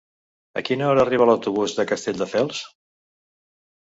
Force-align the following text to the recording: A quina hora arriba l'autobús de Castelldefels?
A 0.59 0.63
quina 0.69 0.85
hora 0.85 1.03
arriba 1.07 1.27
l'autobús 1.29 1.75
de 1.79 1.85
Castelldefels? 1.91 2.65